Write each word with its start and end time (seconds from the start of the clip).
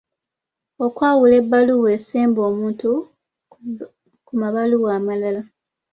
Okwawula 0.85 1.33
ebbaluwa 1.41 1.89
esemba 1.97 2.41
omuntu 2.49 2.89
ku 4.25 4.33
mabaluwa 4.41 4.89
amalala. 4.99 5.41